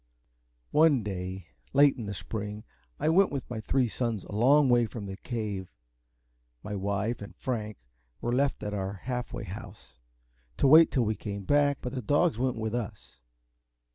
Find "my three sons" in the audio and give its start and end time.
3.51-4.23